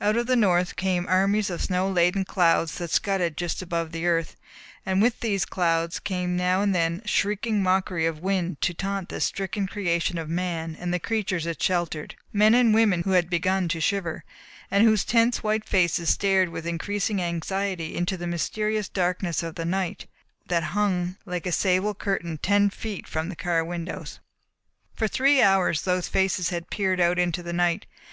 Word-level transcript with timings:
Out 0.00 0.16
of 0.16 0.28
the 0.28 0.36
North 0.36 0.76
came 0.76 1.04
armies 1.08 1.50
of 1.50 1.60
snow 1.62 1.90
laden 1.90 2.24
clouds 2.24 2.78
that 2.78 2.92
scudded 2.92 3.36
just 3.36 3.60
above 3.60 3.90
the 3.90 4.06
earth, 4.06 4.36
and 4.86 5.02
with 5.02 5.18
these 5.18 5.44
clouds 5.44 5.98
came 5.98 6.36
now 6.36 6.62
and 6.62 6.72
then 6.72 7.02
a 7.04 7.08
shrieking 7.08 7.60
mockery 7.60 8.06
of 8.06 8.20
wind 8.20 8.60
to 8.60 8.72
taunt 8.72 9.08
this 9.08 9.24
stricken 9.24 9.66
creation 9.66 10.16
of 10.16 10.28
man 10.28 10.76
and 10.78 10.94
the 10.94 11.00
creatures 11.00 11.44
it 11.44 11.60
sheltered 11.60 12.14
men 12.32 12.54
and 12.54 12.72
women 12.72 13.02
who 13.02 13.10
had 13.18 13.28
begun 13.28 13.66
to 13.66 13.80
shiver, 13.80 14.22
and 14.70 14.84
whose 14.84 15.04
tense 15.04 15.42
white 15.42 15.64
faces 15.64 16.08
stared 16.08 16.50
with 16.50 16.68
increasing 16.68 17.20
anxiety 17.20 17.96
into 17.96 18.16
the 18.16 18.28
mysterious 18.28 18.88
darkness 18.88 19.42
of 19.42 19.56
the 19.56 19.64
night 19.64 20.06
that 20.46 20.62
hung 20.78 21.16
like 21.26 21.46
a 21.46 21.50
sable 21.50 21.94
curtain 21.96 22.38
ten 22.38 22.70
feet 22.70 23.08
from 23.08 23.28
the 23.28 23.34
car 23.34 23.64
windows. 23.64 24.20
For 24.94 25.08
three 25.08 25.42
hours 25.42 25.82
those 25.82 26.06
faces 26.06 26.50
had 26.50 26.70
peered 26.70 27.00
out 27.00 27.18
into 27.18 27.42
the 27.42 27.52
night. 27.52 27.86